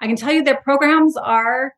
[0.00, 1.72] I can tell you their programs are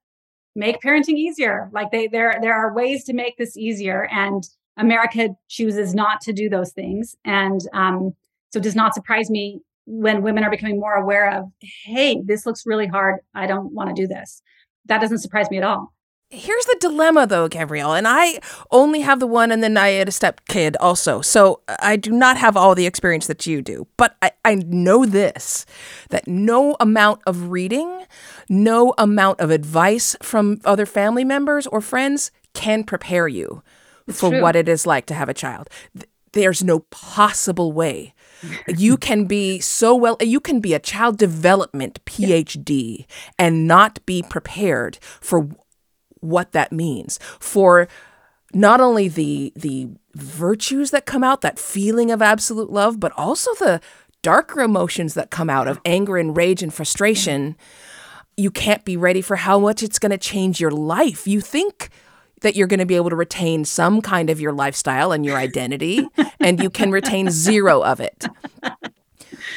[0.55, 1.71] make parenting easier.
[1.73, 4.09] Like they, there, there are ways to make this easier.
[4.13, 4.45] And
[4.77, 7.17] America chooses not to do those things.
[7.25, 8.13] And, um,
[8.53, 12.47] so it does not surprise me when women are becoming more aware of, hey, this
[12.47, 13.17] looks really hard.
[13.35, 14.43] I don't want to do this.
[14.87, 15.93] That doesn't surprise me at all.
[16.31, 18.41] Here's the dilemma, though, Gabrielle, and I
[18.73, 21.21] only have the one, and then I had a step kid also.
[21.21, 23.87] So uh, I do not have all the experience that you do.
[23.97, 25.65] But I, I know this
[26.09, 28.07] that no amount of reading,
[28.49, 33.63] no amount of advice from other family members or friends can prepare you
[34.09, 34.43] It's for true.
[34.43, 35.69] what it is like to have a child.
[36.33, 38.13] There's no possible way.
[38.69, 43.07] You can be so well, you can be a child development PhD
[43.39, 45.49] and not be prepared for
[46.21, 47.19] what that means.
[47.39, 47.89] For
[48.53, 53.53] not only the the virtues that come out that feeling of absolute love but also
[53.55, 53.81] the
[54.25, 57.57] darker emotions that come out of anger and rage and frustration.
[58.37, 61.29] You can't be ready for how much it's going to change your life.
[61.29, 61.91] You think
[62.45, 65.37] that you're going to be able to retain some kind of your lifestyle and your
[65.37, 66.07] identity
[66.41, 68.25] and you can retain zero of it.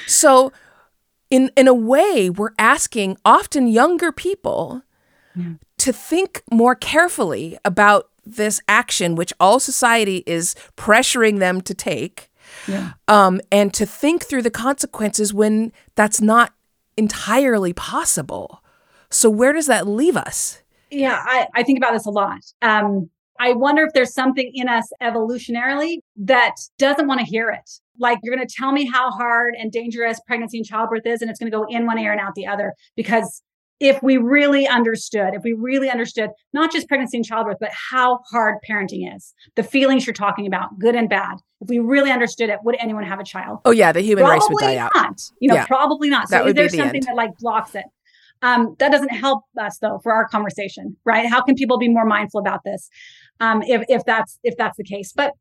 [0.08, 0.52] So
[1.30, 4.82] in in a way we're asking often younger people
[5.78, 12.30] to think more carefully about this action which all society is pressuring them to take
[12.67, 12.93] Yeah.
[13.08, 16.54] um, and to think through the consequences when that's not
[16.97, 18.63] entirely possible.
[19.10, 22.39] So where does that leave us Yeah, I, I think about this a lot.
[22.62, 27.69] Um, I wonder if there's something in us evolutionarily that doesn't want to hear it.
[28.00, 31.30] Like you're going to tell me how hard and dangerous pregnancy and childbirth is, and
[31.30, 32.73] it's going to go in one ear and out the other.
[32.95, 33.41] Because
[33.80, 38.19] if we really understood, if we really understood not just pregnancy and childbirth, but how
[38.32, 42.50] hard parenting is, the feelings you're talking about, good and bad, if we really understood
[42.50, 43.60] it, would anyone have a child?
[43.65, 45.21] oh yeah the human race would probably die out.
[45.39, 45.65] You know, Yeah.
[45.67, 46.28] probably not.
[46.30, 47.08] That So would is be there the something end.
[47.08, 47.86] that like blocks it?
[48.41, 51.28] Um, that doesn't help us though for our conversation, right?
[51.28, 52.89] How can people be more mindful about this?
[53.39, 55.13] Um, if if that's if that's the case.
[55.13, 55.32] But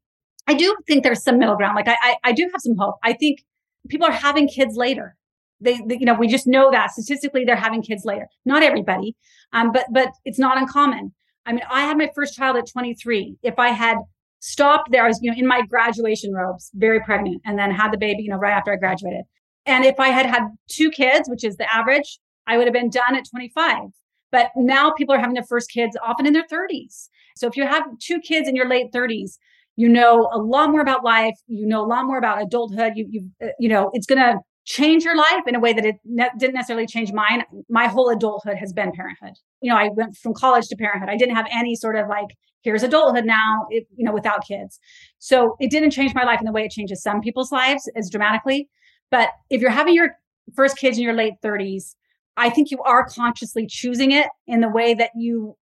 [0.46, 1.76] I do think there's some middle ground.
[1.76, 2.96] Like I I, I do have some hope.
[3.02, 3.44] I think
[3.88, 5.16] people are having kids later.
[5.60, 8.26] They, they, you know, we just know that statistically they're having kids later.
[8.44, 9.16] Not everybody,
[9.52, 11.14] um, but but it's not uncommon.
[11.46, 13.36] I mean, I had my first child at 23.
[13.42, 13.98] If I had
[14.40, 17.92] stopped there, I was, you know, in my graduation robes, very pregnant, and then had
[17.92, 19.24] the baby, you know, right after I graduated.
[19.64, 22.90] And if I had had two kids, which is the average, I would have been
[22.90, 23.90] done at 25.
[24.32, 27.08] But now people are having their first kids often in their 30s.
[27.36, 29.38] So if you have two kids in your late 30s,
[29.76, 31.34] you know a lot more about life.
[31.46, 32.94] You know a lot more about adulthood.
[32.96, 35.86] You you uh, you know it's going to change your life in a way that
[35.86, 37.44] it ne- didn't necessarily change mine.
[37.68, 39.34] My whole adulthood has been parenthood.
[39.60, 41.08] You know, I went from college to parenthood.
[41.08, 42.26] I didn't have any sort of like
[42.62, 44.80] here's adulthood now, it, you know, without kids.
[45.20, 48.10] So it didn't change my life in the way it changes some people's lives as
[48.10, 48.68] dramatically.
[49.10, 50.16] But if you're having your
[50.54, 51.94] first kids in your late 30s,
[52.36, 55.56] I think you are consciously choosing it in the way that you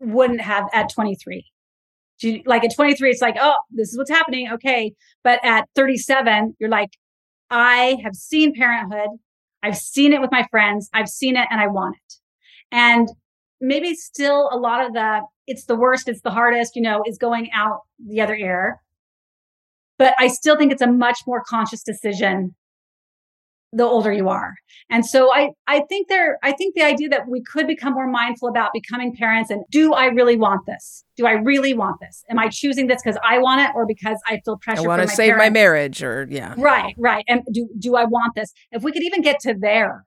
[0.00, 1.44] wouldn't have at 23.
[2.18, 4.50] Do you- Like at 23, it's like, oh, this is what's happening.
[4.52, 4.94] Okay.
[5.22, 6.90] But at 37, you're like,
[7.50, 9.18] I have seen parenthood.
[9.62, 10.88] I've seen it with my friends.
[10.92, 12.14] I've seen it and I want it.
[12.72, 13.08] And
[13.60, 17.18] maybe still a lot of the, it's the worst, it's the hardest, you know, is
[17.18, 18.80] going out the other ear.
[19.98, 22.54] But I still think it's a much more conscious decision
[23.76, 24.54] the older you are.
[24.90, 28.08] And so I I think there I think the idea that we could become more
[28.08, 31.04] mindful about becoming parents and do I really want this?
[31.16, 32.24] Do I really want this?
[32.30, 35.02] Am I choosing this because I want it or because I feel pressure i want
[35.02, 37.24] to save my marriage or yeah Right, right.
[37.28, 38.52] And do do I want this?
[38.72, 40.04] If we could even get to there,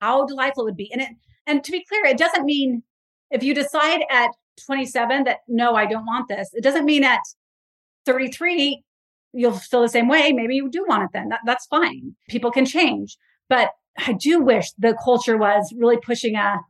[0.00, 0.90] how delightful it would be.
[0.92, 1.10] And it
[1.46, 2.82] and to be clear, it doesn't mean
[3.30, 4.30] if you decide at
[4.66, 6.50] 27 that no, I don't want this.
[6.52, 7.20] It doesn't mean at
[8.06, 8.82] 33
[9.32, 10.32] you'll feel the same way.
[10.32, 11.28] Maybe you do want it then.
[11.28, 12.14] That, that's fine.
[12.28, 13.16] People can change.
[13.48, 16.60] But I do wish the culture was really pushing a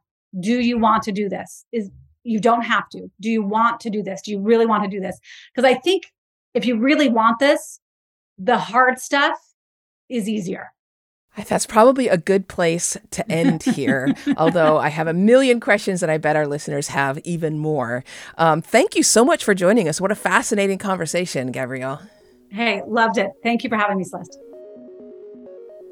[0.40, 1.66] do you want to do this?
[1.72, 1.90] Is
[2.24, 3.08] you don't have to.
[3.20, 4.22] Do you want to do this?
[4.22, 5.18] Do you really want to do this?
[5.54, 6.04] Because I think
[6.54, 7.80] if you really want this,
[8.38, 9.38] the hard stuff
[10.08, 10.72] is easier.
[11.36, 16.10] That's probably a good place to end here, although I have a million questions that
[16.10, 18.04] I bet our listeners have even more.
[18.36, 20.00] Um, thank you so much for joining us.
[20.00, 22.02] What a fascinating conversation, Gabrielle.
[22.52, 23.30] Hey, loved it.
[23.42, 24.38] Thank you for having me, Celeste.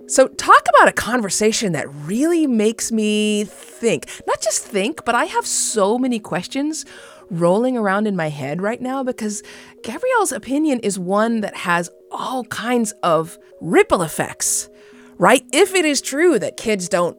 [0.07, 4.07] So, talk about a conversation that really makes me think.
[4.27, 6.85] Not just think, but I have so many questions
[7.31, 9.43] rolling around in my head right now because
[9.85, 14.69] Gabrielle's opinion is one that has all kinds of ripple effects,
[15.17, 15.45] right?
[15.53, 17.17] If it is true that kids don't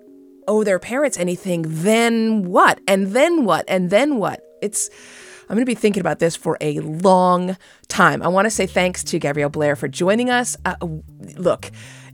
[0.47, 2.79] owe their parents anything, then what?
[2.87, 3.65] And then what?
[3.67, 4.41] And then what?
[4.61, 4.89] It's
[5.51, 7.57] I'm going to be thinking about this for a long
[7.89, 8.23] time.
[8.23, 10.55] I want to say thanks to Gabrielle Blair for joining us.
[10.63, 10.75] Uh,
[11.35, 11.69] look,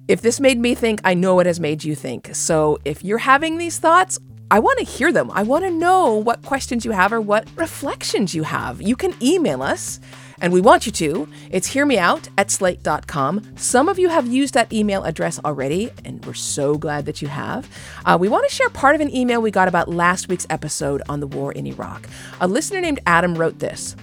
[0.08, 2.34] if this made me think, I know it has made you think.
[2.34, 4.18] So if you're having these thoughts,
[4.50, 5.30] I want to hear them.
[5.30, 8.82] I want to know what questions you have or what reflections you have.
[8.82, 10.00] You can email us
[10.42, 11.28] and we want you to.
[11.52, 13.56] It's hearmeout at slate.com.
[13.56, 17.28] Some of you have used that email address already, and we're so glad that you
[17.28, 17.70] have.
[18.06, 21.02] Uh, we want to share part of an email we got about last week's episode
[21.10, 22.08] on the war in Iraq.
[22.42, 23.96] A listener named Adam wrote this.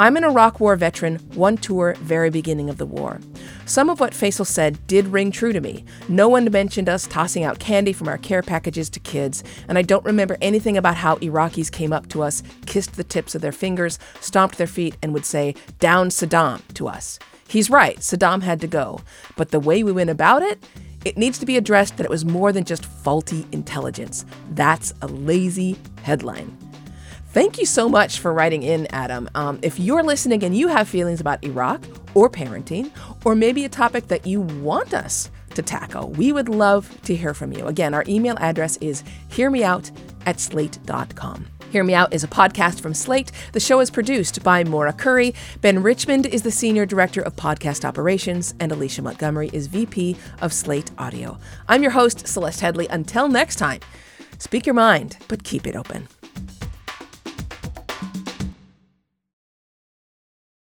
[0.00, 3.20] I'm an Iraq War veteran, one tour, very beginning of the war.
[3.66, 5.84] Some of what Faisal said did ring true to me.
[6.08, 9.82] No one mentioned us tossing out candy from our care packages to kids, and I
[9.82, 13.52] don't remember anything about how Iraqis came up to us, kissed the tips of their
[13.52, 17.18] fingers, stomped their feet, and would say, Down Saddam to us.
[17.46, 19.00] He's right, Saddam had to go.
[19.36, 20.64] But the way we went about it,
[21.04, 24.24] it needs to be addressed that it was more than just faulty intelligence.
[24.52, 26.56] That's a lazy headline.
[27.32, 29.26] Thank you so much for writing in, Adam.
[29.34, 31.82] Um, if you're listening and you have feelings about Iraq
[32.14, 32.90] or parenting,
[33.24, 37.32] or maybe a topic that you want us to tackle, we would love to hear
[37.32, 37.66] from you.
[37.66, 39.90] Again, our email address is hearmeout
[40.26, 41.46] at slate.com.
[41.70, 43.32] Hear Me Out is a podcast from Slate.
[43.52, 45.34] The show is produced by Maura Currie.
[45.62, 50.52] Ben Richmond is the Senior Director of Podcast Operations, and Alicia Montgomery is VP of
[50.52, 51.38] Slate Audio.
[51.66, 52.88] I'm your host, Celeste Headlee.
[52.90, 53.80] Until next time,
[54.36, 56.08] speak your mind, but keep it open.